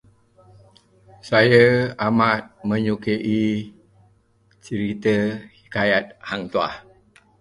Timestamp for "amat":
2.07-2.41